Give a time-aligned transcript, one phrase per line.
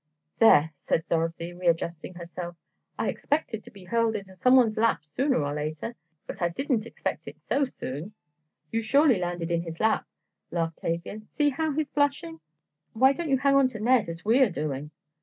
[0.39, 2.55] "There," said Dorothy, readjusting herself,
[2.97, 5.93] "I expected to be hurled into someone's lap sooner or later,
[6.25, 8.13] but I didn't expect it so soon."
[8.71, 10.07] "You surely landed in his lap,"
[10.49, 12.39] laughed Tavia, "see how he's blushing.
[12.93, 14.89] Why don't you hang onto Ned, as we are doing."